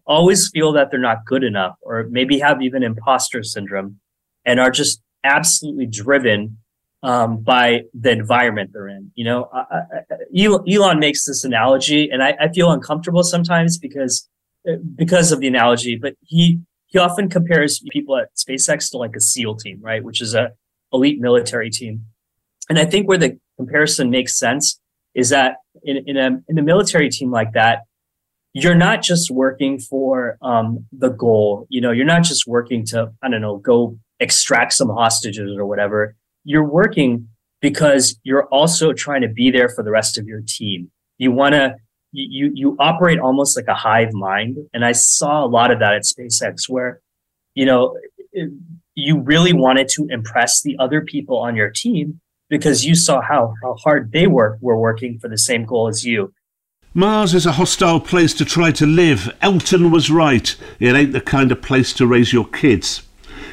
[0.07, 4.01] always feel that they're not good enough, or maybe have even imposter syndrome,
[4.47, 6.57] and are just absolutely driven
[7.03, 9.11] um, by the environment they're in.
[9.15, 14.29] You know, I, I, Elon makes this analogy, and I, I, feel uncomfortable sometimes because
[14.95, 15.97] because of the analogy.
[15.97, 20.21] But he he often compares people at SpaceX to like a SEAL team, right, which
[20.21, 20.51] is a
[20.93, 22.07] elite military team.
[22.69, 24.81] And I think where the comparison makes sense
[25.15, 27.81] is that in, in a in a military team like that,
[28.53, 31.67] you're not just working for um, the goal.
[31.69, 35.67] You know, you're not just working to I don't know go extract some hostages or
[35.67, 37.29] whatever you're working
[37.61, 40.91] because you're also trying to be there for the rest of your team.
[41.19, 41.75] You want to
[42.13, 45.93] you you operate almost like a hive mind, and I saw a lot of that
[45.95, 47.01] at SpaceX, where
[47.55, 47.99] you know
[48.95, 53.55] you really wanted to impress the other people on your team because you saw how
[53.63, 56.33] how hard they were were working for the same goal as you.
[56.95, 59.31] Mars is a hostile place to try to live.
[59.43, 60.57] Elton was right.
[60.81, 63.06] It ain't the kind of place to raise your kids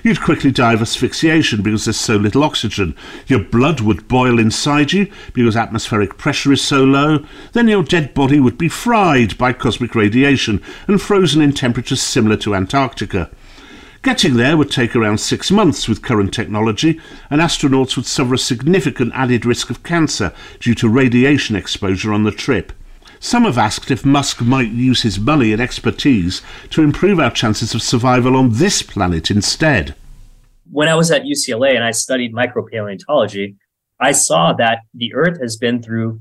[0.04, 2.96] you'd quickly die of asphyxiation because there's so little oxygen.
[3.28, 7.26] Your blood would boil inside you because atmospheric pressure is so low.
[7.54, 12.38] Then your dead body would be fried by cosmic radiation and frozen in temperatures similar
[12.38, 13.32] to Antarctica.
[14.04, 18.38] Getting there would take around six months with current technology, and astronauts would suffer a
[18.38, 22.74] significant added risk of cancer due to radiation exposure on the trip.
[23.24, 27.74] Some have asked if Musk might use his money and expertise to improve our chances
[27.74, 29.96] of survival on this planet instead.
[30.70, 33.56] When I was at UCLA and I studied micropaleontology,
[33.98, 36.20] I saw that the Earth has been through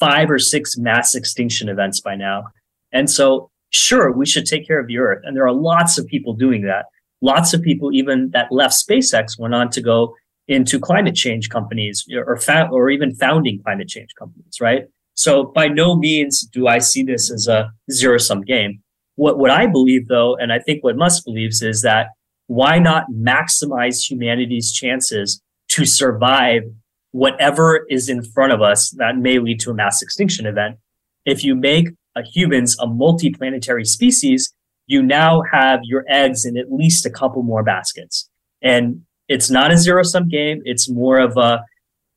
[0.00, 2.44] five or six mass extinction events by now.
[2.92, 5.20] And so, sure, we should take care of the Earth.
[5.24, 6.86] And there are lots of people doing that.
[7.20, 10.14] Lots of people, even that left SpaceX, went on to go
[10.46, 14.86] into climate change companies or, fa- or even founding climate change companies, right?
[15.18, 18.80] So by no means do I see this as a zero sum game.
[19.16, 22.10] What, what I believe though, and I think what Musk believes is that
[22.46, 26.62] why not maximize humanity's chances to survive
[27.10, 30.76] whatever is in front of us that may lead to a mass extinction event?
[31.24, 31.88] If you make
[32.32, 34.54] humans a multi-planetary species,
[34.86, 38.30] you now have your eggs in at least a couple more baskets.
[38.62, 40.62] And it's not a zero sum game.
[40.64, 41.64] It's more of a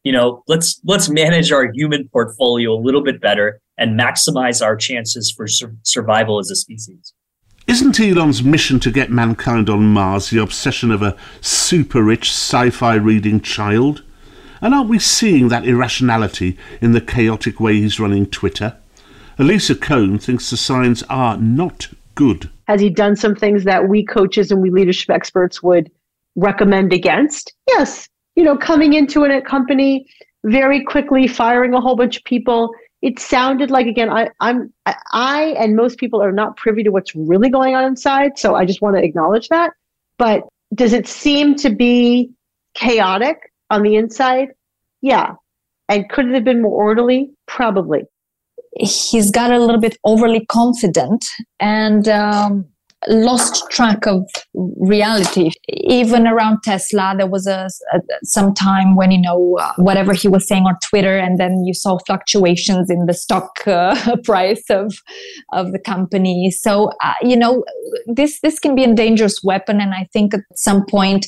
[0.03, 4.75] you know, let's let's manage our human portfolio a little bit better and maximize our
[4.75, 7.13] chances for sur- survival as a species.
[7.67, 12.69] Isn't Elon's mission to get mankind on Mars the obsession of a super rich sci
[12.71, 14.03] fi reading child?
[14.61, 18.77] And aren't we seeing that irrationality in the chaotic way he's running Twitter?
[19.39, 22.49] Alisa Cohn thinks the signs are not good.
[22.67, 25.89] Has he done some things that we coaches and we leadership experts would
[26.35, 27.53] recommend against?
[27.67, 28.07] Yes,
[28.41, 30.07] you know, coming into a company
[30.43, 32.71] very quickly, firing a whole bunch of people.
[33.03, 34.73] It sounded like again, I, I'm
[35.11, 38.39] I and most people are not privy to what's really going on inside.
[38.39, 39.73] So I just want to acknowledge that.
[40.17, 42.31] But does it seem to be
[42.73, 43.37] chaotic
[43.69, 44.47] on the inside?
[45.01, 45.35] Yeah.
[45.87, 47.29] And could it have been more orderly?
[47.45, 48.05] Probably.
[48.79, 51.23] He's got a little bit overly confident
[51.59, 52.65] and um,
[53.07, 55.51] lost track of reality.
[55.69, 60.27] Even around Tesla, there was a, a some time when you know uh, whatever he
[60.27, 64.93] was saying on Twitter, and then you saw fluctuations in the stock uh, price of
[65.53, 66.51] of the company.
[66.51, 67.63] So uh, you know
[68.07, 71.27] this this can be a dangerous weapon, and I think at some point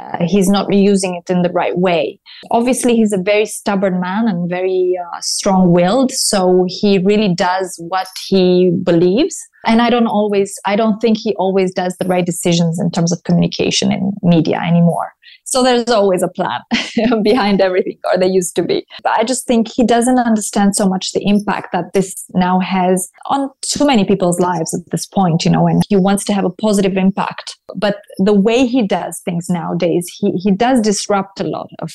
[0.00, 2.18] uh, he's not using it in the right way.
[2.50, 6.10] Obviously, he's a very stubborn man and very uh, strong willed.
[6.12, 9.36] So he really does what he believes.
[9.66, 13.12] And I don't always, I don't think he always does the right decisions in terms
[13.12, 15.12] of communication in media anymore.
[15.50, 16.60] So there's always a plan
[17.22, 18.86] behind everything, or there used to be.
[19.02, 23.10] But I just think he doesn't understand so much the impact that this now has
[23.26, 26.44] on too many people's lives at this point, you know, and he wants to have
[26.44, 27.58] a positive impact.
[27.74, 31.92] But the way he does things nowadays, he, he does disrupt a lot of,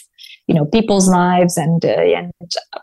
[0.48, 1.56] you know, people's lives.
[1.56, 2.34] And, uh, and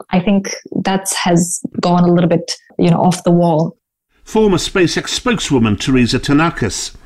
[0.09, 0.55] I think
[0.85, 3.77] that has gone a little bit, you know, off the wall.
[4.25, 6.97] Former SpaceX spokeswoman Teresa Tranakas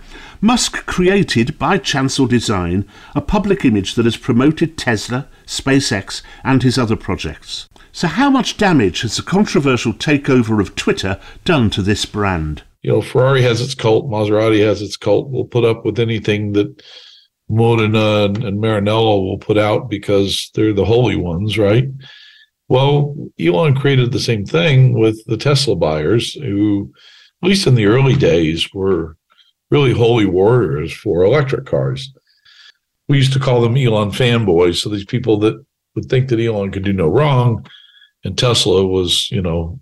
[0.41, 6.63] Musk created, by chance or design, a public image that has promoted Tesla, SpaceX, and
[6.63, 7.69] his other projects.
[7.93, 12.63] So, how much damage has the controversial takeover of Twitter done to this brand?
[12.83, 15.31] You know, Ferrari has its cult, Maserati has its cult.
[15.31, 16.83] We'll put up with anything that
[17.49, 21.89] Modena and Maranello will put out because they're the holy ones, right?
[22.69, 26.93] Well, Elon created the same thing with the Tesla buyers, who,
[27.43, 29.16] at least in the early days, were
[29.71, 32.13] really holy warriors for electric cars.
[33.09, 34.77] We used to call them Elon fanboys.
[34.77, 37.67] So these people that would think that Elon could do no wrong,
[38.25, 39.81] and Tesla was, you know,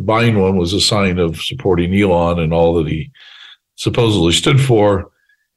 [0.00, 3.10] buying one was a sign of supporting Elon and all that he
[3.76, 5.10] supposedly stood for.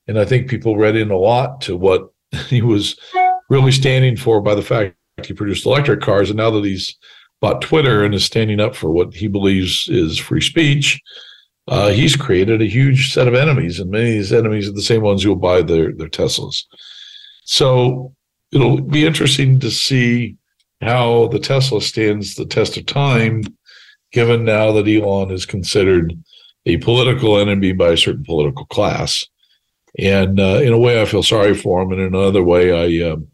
[0.07, 2.11] And I think people read in a lot to what
[2.47, 2.97] he was
[3.49, 6.29] really standing for by the fact he produced electric cars.
[6.29, 6.95] And now that he's
[7.41, 11.01] bought Twitter and is standing up for what he believes is free speech,
[11.69, 14.81] uh, he's created a huge set of enemies, and many of these enemies are the
[14.81, 16.63] same ones who will buy their their Teslas.
[17.45, 18.13] So
[18.51, 20.35] it'll be interesting to see
[20.81, 23.43] how the Tesla stands the test of time,
[24.11, 26.17] given now that Elon is considered
[26.65, 29.25] a political enemy by a certain political class.
[29.97, 33.11] And uh, in a way, I feel sorry for him, and in another way, I,
[33.11, 33.27] um,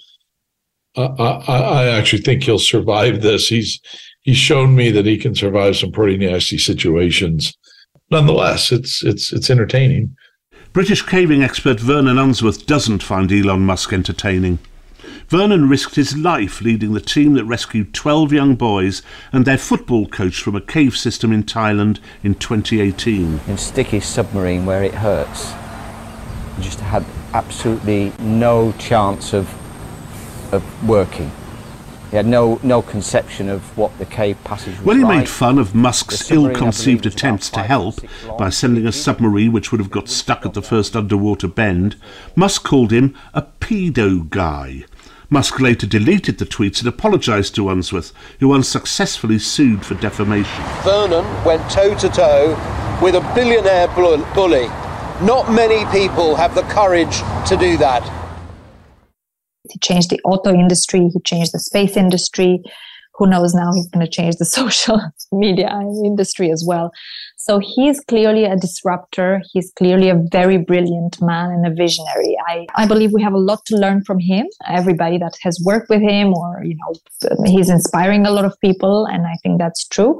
[0.97, 3.47] I, I, I actually think he'll survive this.
[3.47, 3.79] He's
[4.23, 7.57] he's shown me that he can survive some pretty nasty situations
[8.09, 10.15] nonetheless, it's it's it's entertaining.
[10.73, 14.59] British caving expert Vernon Unsworth doesn't find Elon Musk entertaining.
[15.27, 19.01] Vernon risked his life leading the team that rescued 12 young boys
[19.31, 23.39] and their football coach from a cave system in Thailand in 2018.
[23.47, 25.53] In Sticky submarine where it hurts,
[26.61, 29.49] just had absolutely no chance of,
[30.53, 31.31] of working.
[32.15, 35.17] He had no, no conception of what the cave passage was When he like.
[35.17, 37.95] made fun of Musk's ill-conceived attempts to help
[38.37, 41.97] by sending a submarine which would have got stuck at the first underwater bend,
[42.33, 44.85] Musk called him a pedo guy.
[45.29, 50.63] Musk later deleted the tweets and apologised to Unsworth, who unsuccessfully sued for defamation.
[50.83, 52.51] Vernon went toe to toe
[53.03, 54.67] with a billionaire bully.
[55.21, 57.17] Not many people have the courage
[57.49, 58.24] to do that.
[59.69, 62.61] He changed the auto industry, he changed the space industry.
[63.17, 64.99] Who knows now he's going to change the social
[65.31, 65.69] media
[66.03, 66.91] industry as well.
[67.37, 69.41] So he's clearly a disruptor.
[69.53, 72.35] He's clearly a very brilliant man and a visionary.
[72.47, 74.47] I, I believe we have a lot to learn from him.
[74.67, 79.05] Everybody that has worked with him or, you know, he's inspiring a lot of people.
[79.05, 80.19] And I think that's true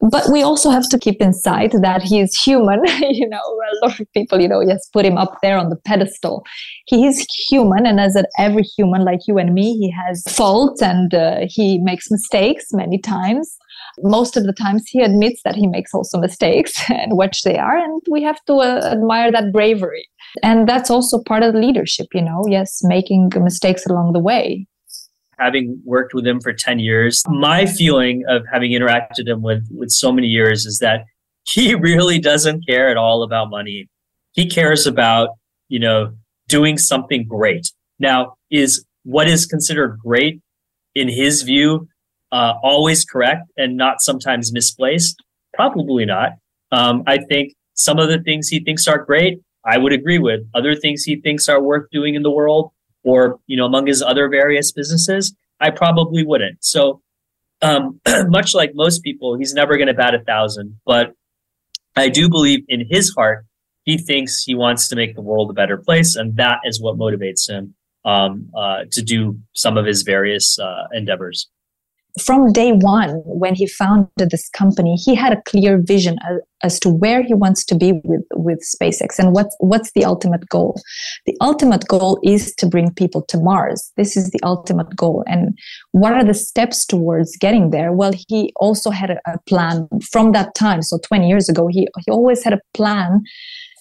[0.00, 3.86] but we also have to keep in sight that he is human you know a
[3.86, 6.44] lot of people you know just put him up there on the pedestal.
[6.86, 11.14] He is human and as every human like you and me he has faults and
[11.14, 13.56] uh, he makes mistakes many times.
[14.02, 17.78] Most of the times he admits that he makes also mistakes and which they are
[17.78, 20.06] and we have to uh, admire that bravery.
[20.42, 24.66] And that's also part of leadership you know yes making mistakes along the way
[25.38, 29.90] having worked with him for 10 years my feeling of having interacted him with with
[29.90, 31.04] so many years is that
[31.44, 33.88] he really doesn't care at all about money
[34.32, 35.30] he cares about
[35.68, 36.12] you know
[36.48, 40.40] doing something great now is what is considered great
[40.94, 41.88] in his view
[42.32, 45.22] uh, always correct and not sometimes misplaced?
[45.54, 46.32] Probably not.
[46.72, 50.40] Um, I think some of the things he thinks are great, I would agree with.
[50.54, 52.72] Other things he thinks are worth doing in the world,
[53.06, 56.58] or you know, among his other various businesses, I probably wouldn't.
[56.60, 57.00] So,
[57.62, 60.78] um, much like most people, he's never going to bat a thousand.
[60.84, 61.12] But
[61.94, 63.46] I do believe in his heart,
[63.84, 66.98] he thinks he wants to make the world a better place, and that is what
[66.98, 71.48] motivates him um, uh, to do some of his various uh, endeavors
[72.20, 76.80] from day one, when he founded this company, he had a clear vision as, as,
[76.80, 80.80] to where he wants to be with, with SpaceX and what's, what's the ultimate goal.
[81.26, 83.92] The ultimate goal is to bring people to Mars.
[83.96, 85.24] This is the ultimate goal.
[85.26, 85.58] And
[85.92, 87.92] what are the steps towards getting there?
[87.92, 90.82] Well, he also had a, a plan from that time.
[90.82, 93.22] So 20 years ago, he, he always had a plan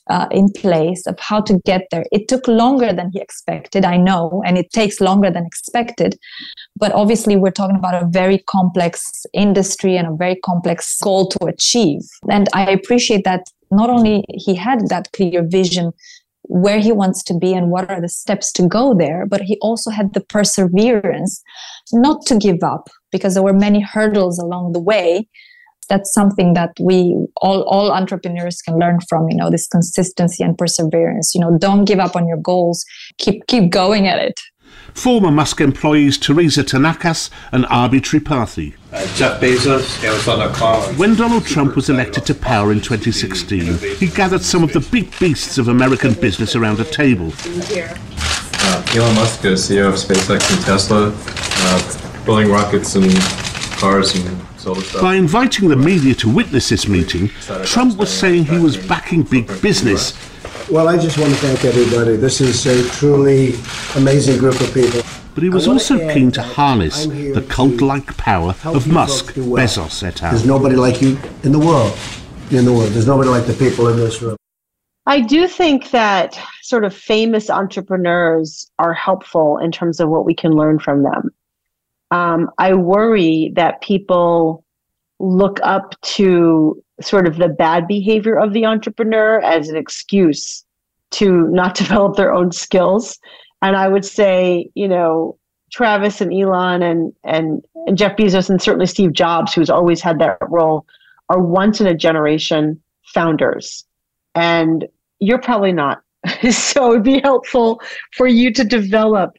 [0.10, 2.06] uh, in place of how to get there.
[2.12, 6.18] It took longer than he expected, I know, and it takes longer than expected.
[6.76, 11.46] But obviously, we're talking about a very complex industry and a very complex goal to
[11.46, 12.02] achieve.
[12.30, 15.92] And I appreciate that not only he had that clear vision
[16.48, 19.58] where he wants to be and what are the steps to go there, but he
[19.62, 21.42] also had the perseverance
[21.92, 25.28] not to give up because there were many hurdles along the way
[25.88, 30.58] that's something that we all all entrepreneurs can learn from you know this consistency and
[30.58, 32.86] perseverance you know don't give up on your goals
[33.18, 34.40] keep keep going at it
[34.94, 38.76] Former Musk employees Teresa Tranakas and Abhi Tripathi.
[38.94, 40.98] Uh, Jeff Bezos, Amazon.com.
[40.98, 45.18] When Donald Trump was elected to power in 2016, he gathered some of the big
[45.20, 47.34] beasts of American business around a table.
[47.38, 53.14] Uh, Elon Musk, CEO of SpaceX and Tesla, uh, building rockets and
[53.78, 54.55] cars and
[55.02, 57.30] by inviting the media to witness this meeting,
[57.64, 60.14] Trump was saying he was backing big business.
[60.70, 62.16] Well, I just want to thank everybody.
[62.16, 63.54] This is a truly
[63.96, 65.02] amazing group of people.
[65.36, 70.24] But he was also keen to harness the cult like power of Musk, Bezos et
[70.24, 70.32] al.
[70.32, 71.96] There's nobody like you in the world.
[72.52, 72.92] In the world.
[72.94, 74.38] There's nobody like the people in this room.
[75.06, 80.34] I do think that sort of famous entrepreneurs are helpful in terms of what we
[80.34, 81.30] can learn from them
[82.12, 84.64] um, I worry that people
[85.20, 90.64] look up to sort of the bad behavior of the entrepreneur as an excuse
[91.12, 93.18] to not develop their own skills.
[93.62, 95.38] And I would say, you know,
[95.72, 100.20] Travis and Elon and, and, and Jeff Bezos and certainly Steve Jobs, who's always had
[100.20, 100.86] that role,
[101.30, 102.82] are once in a generation
[103.14, 103.84] founders.
[104.36, 104.88] And
[105.20, 106.02] you're probably not.
[106.52, 107.82] so it'd be helpful
[108.12, 109.38] for you to develop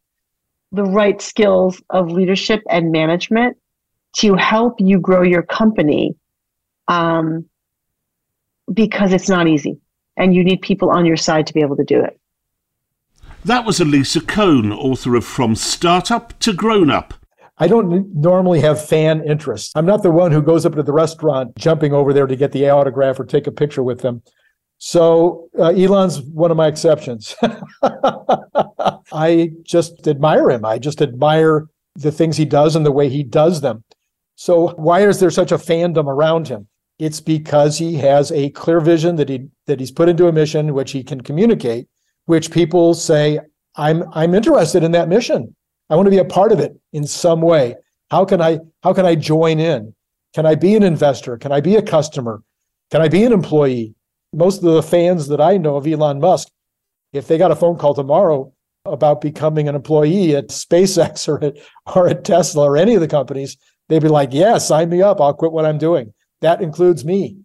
[0.73, 3.57] the right skills of leadership and management
[4.17, 6.14] to help you grow your company
[6.89, 7.45] um,
[8.73, 9.79] because it's not easy
[10.17, 12.19] and you need people on your side to be able to do it.
[13.45, 17.14] That was Alisa Cohn, author of From Startup to Grown Up.
[17.59, 19.73] I don't normally have fan interest.
[19.77, 22.53] I'm not the one who goes up to the restaurant jumping over there to get
[22.53, 24.23] the autograph or take a picture with them.
[24.79, 27.35] So uh, Elon's one of my exceptions.
[29.12, 30.64] I just admire him.
[30.64, 33.85] I just admire the things he does and the way he does them.
[34.35, 36.68] So why is there such a fandom around him?
[36.99, 40.74] It's because he has a clear vision that he that he's put into a mission
[40.74, 41.89] which he can communicate,
[42.27, 43.39] which people say,
[43.77, 45.55] I'm I'm interested in that mission.
[45.89, 47.77] I want to be a part of it in some way.
[48.11, 49.95] How can I how can I join in?
[50.35, 51.37] Can I be an investor?
[51.39, 52.43] Can I be a customer?
[52.91, 53.95] Can I be an employee?
[54.37, 56.49] Most of the fans that I know of Elon Musk,
[57.12, 58.53] if they got a phone call tomorrow
[58.84, 61.57] about becoming an employee at SpaceX or at,
[61.95, 63.57] or at Tesla or any of the companies,
[63.89, 65.20] they'd be like, yeah, sign me up.
[65.20, 66.12] I'll quit what I'm doing.
[66.43, 67.39] That includes me.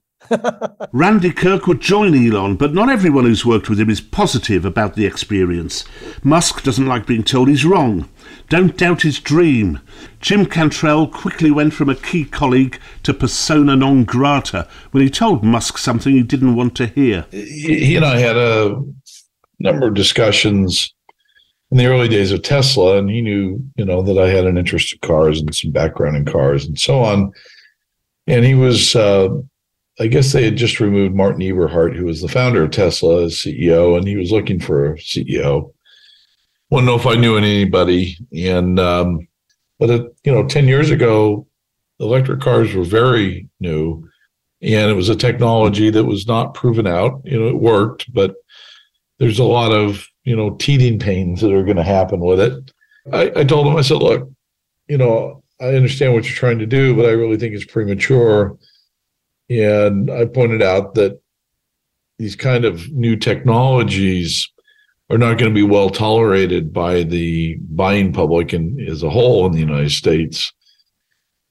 [0.92, 4.96] Randy Kirk would join Elon, but not everyone who's worked with him is positive about
[4.96, 5.84] the experience.
[6.24, 8.10] Musk doesn't like being told he's wrong.
[8.50, 9.80] Don't doubt his dream.
[10.20, 15.44] Jim Cantrell quickly went from a key colleague to persona non grata when he told
[15.44, 17.26] Musk something he didn't want to hear.
[17.32, 18.82] He and I had a
[19.60, 20.94] number of discussions
[21.72, 24.58] in the early days of Tesla, and he knew, you know, that I had an
[24.58, 27.32] interest in cars and some background in cars and so on.
[28.28, 29.30] And he was uh,
[30.00, 33.36] I guess they had just removed Martin Eberhard, who was the founder of Tesla, as
[33.36, 35.74] CEO, and he was looking for a CEO.
[36.72, 39.28] To know if I knew anybody, and um,
[39.78, 41.46] but it, you know, ten years ago,
[42.00, 44.08] electric cars were very new,
[44.62, 47.22] and it was a technology that was not proven out.
[47.26, 48.36] You know, it worked, but
[49.20, 52.72] there's a lot of you know teething pains that are going to happen with it.
[53.12, 54.30] I, I told him, I said, look,
[54.88, 58.58] you know, I understand what you're trying to do, but I really think it's premature
[59.52, 61.20] and I pointed out that
[62.18, 64.50] these kind of new technologies
[65.10, 69.46] are not going to be well tolerated by the buying public and as a whole
[69.46, 70.54] in the United States.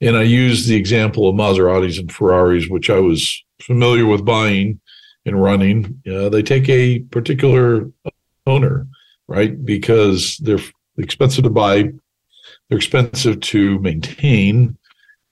[0.01, 4.79] And I used the example of Maseratis and Ferraris, which I was familiar with buying
[5.27, 6.01] and running.
[6.11, 7.87] Uh, they take a particular
[8.47, 8.87] owner,
[9.27, 9.63] right?
[9.63, 10.57] Because they're
[10.97, 11.83] expensive to buy,
[12.67, 14.75] they're expensive to maintain,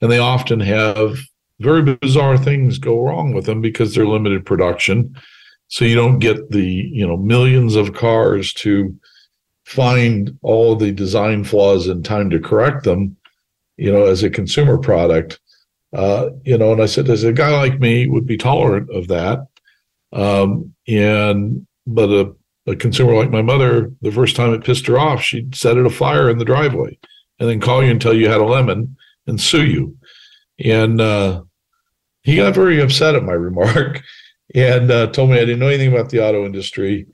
[0.00, 1.18] and they often have
[1.60, 5.14] very bizarre things go wrong with them because they're limited production.
[5.68, 8.98] So you don't get the, you know, millions of cars to
[9.64, 13.16] find all the design flaws in time to correct them,
[13.76, 15.38] you know, as a consumer product.
[15.92, 19.08] Uh, you know, and I said, as a guy like me would be tolerant of
[19.08, 19.46] that.
[20.12, 22.34] Um, and, but a,
[22.66, 25.86] a consumer like my mother, the first time it pissed her off, she'd set it
[25.86, 26.98] afire in the driveway
[27.38, 28.96] and then call you and tell you had a lemon
[29.26, 29.96] and sue you.
[30.58, 31.42] And, uh,
[32.22, 34.02] he got very upset at my remark
[34.54, 37.06] and uh, told me I didn't know anything about the auto industry.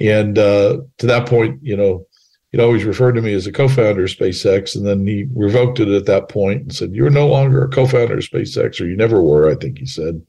[0.00, 2.06] And uh, to that point, you know,
[2.50, 5.88] he'd always referred to me as a co-founder of SpaceX, and then he revoked it
[5.88, 9.20] at that point and said, "You're no longer a co-founder of SpaceX, or you never
[9.20, 10.22] were." I think he said,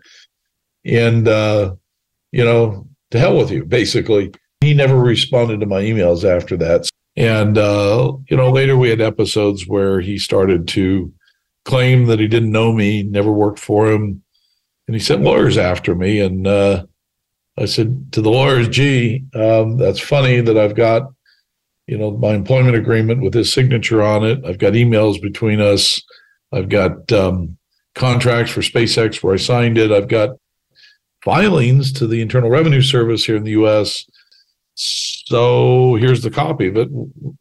[0.84, 1.76] and uh,
[2.32, 3.66] you know, to hell with you.
[3.66, 6.90] Basically, he never responded to my emails after that.
[7.16, 11.14] And uh, you know, later we had episodes where he started to
[11.66, 14.24] claimed that he didn't know me, never worked for him,
[14.88, 16.20] and he sent lawyers after me.
[16.20, 16.86] And uh,
[17.58, 21.12] I said to the lawyers, "Gee, um, that's funny that I've got,
[21.88, 24.44] you know, my employment agreement with his signature on it.
[24.46, 26.02] I've got emails between us.
[26.52, 27.58] I've got um,
[27.96, 29.92] contracts for SpaceX where I signed it.
[29.92, 30.38] I've got
[31.24, 34.06] filings to the Internal Revenue Service here in the U.S."
[34.76, 36.90] So here's the copy of it.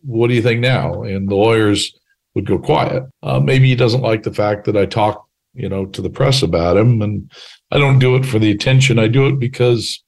[0.03, 1.03] What do you think now?
[1.03, 1.95] And the lawyers
[2.41, 3.05] would go quiet.
[3.22, 6.43] Uh, maybe he doesn't like the fact that I talk, you know, to the press
[6.43, 7.30] about him, and
[7.70, 8.99] I don't do it for the attention.
[8.99, 10.03] I do it because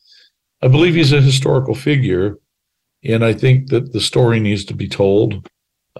[0.62, 2.38] I believe he's a historical figure,
[3.04, 5.48] and I think that the story needs to be told.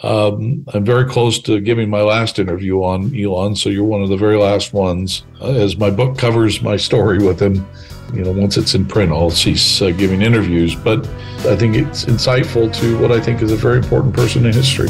[0.02, 4.08] Um, I'm very close to giving my last interview on Elon, so you're one of
[4.08, 5.24] the very last ones.
[5.40, 7.66] Uh, as my book covers my story with him,
[8.14, 10.74] you know, once it's in print, I'll cease uh, giving interviews.
[10.74, 11.06] But
[11.46, 14.88] I think it's insightful to what I think is a very important person in history.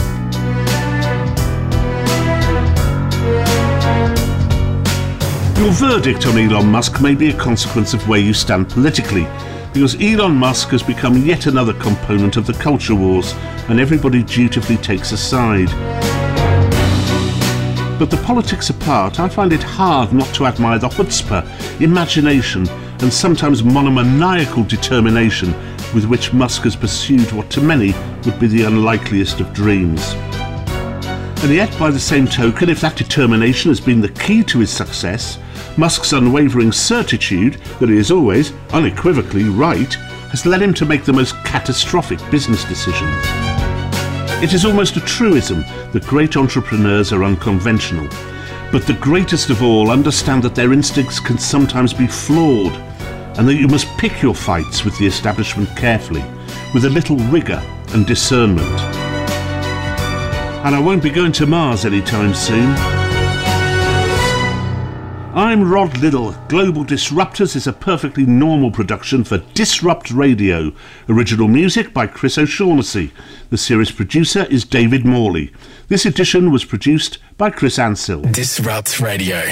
[5.63, 9.29] Your verdict on Elon Musk may be a consequence of where you stand politically,
[9.73, 13.33] because Elon Musk has become yet another component of the culture wars,
[13.69, 15.69] and everybody dutifully takes a side.
[17.97, 23.13] But the politics apart, I find it hard not to admire the chutzpah, imagination, and
[23.13, 25.53] sometimes monomaniacal determination
[25.95, 27.95] with which Musk has pursued what to many
[28.25, 30.17] would be the unlikeliest of dreams.
[31.43, 34.71] And yet, by the same token, if that determination has been the key to his
[34.71, 35.39] success,
[35.77, 39.93] Musk's unwavering certitude that he is always, unequivocally, right
[40.31, 43.25] has led him to make the most catastrophic business decisions.
[44.41, 45.63] It is almost a truism
[45.93, 48.07] that great entrepreneurs are unconventional,
[48.71, 52.75] but the greatest of all understand that their instincts can sometimes be flawed,
[53.37, 56.25] and that you must pick your fights with the establishment carefully,
[56.73, 57.63] with a little rigour
[57.95, 59.02] and discernment.
[60.65, 62.75] And I won't be going to Mars anytime soon.
[65.35, 66.33] I'm Rod Liddle.
[66.49, 70.73] Global Disruptors is a perfectly normal production for Disrupt Radio.
[71.09, 73.11] Original music by Chris O'Shaughnessy.
[73.51, 75.53] The series producer is David Morley.
[75.89, 78.23] This edition was produced by Chris Ansell.
[78.23, 79.43] Disrupt Radio.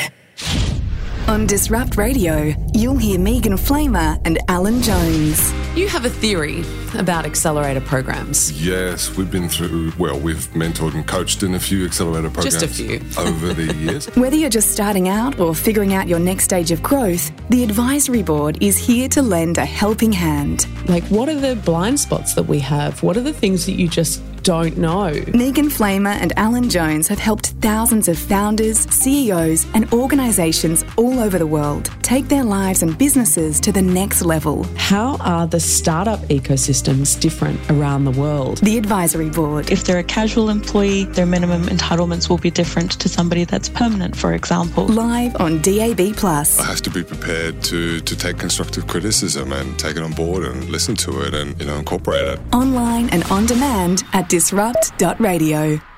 [1.31, 5.53] On Disrupt Radio, you'll hear Megan Flamer and Alan Jones.
[5.76, 6.64] You have a theory
[6.99, 8.51] about accelerator programs.
[8.61, 12.64] Yes, we've been through, well, we've mentored and coached in a few accelerator programs Just
[12.64, 12.97] a few.
[13.18, 14.07] over the years.
[14.16, 18.24] Whether you're just starting out or figuring out your next stage of growth, the Advisory
[18.24, 20.66] Board is here to lend a helping hand.
[20.89, 23.05] Like, what are the blind spots that we have?
[23.05, 25.12] What are the things that you just don't know?
[25.34, 31.38] Megan Flamer and Alan Jones have helped thousands of founders, CEOs, and organizations all over
[31.38, 34.64] the world take their lives and businesses to the next level.
[34.74, 38.59] How are the startup ecosystems different around the world?
[38.59, 39.70] The Advisory Board.
[39.70, 44.16] If they're a casual employee, their minimum entitlements will be different to somebody that's permanent,
[44.16, 44.86] for example.
[44.86, 46.16] Live on DAB.
[46.16, 46.59] Plus.
[46.59, 50.43] It has to be prepared to, to take constructive criticism and take it on board
[50.43, 52.41] and listen to it and, you know, incorporate it.
[52.53, 55.89] Online and on demand at disrupt.radio.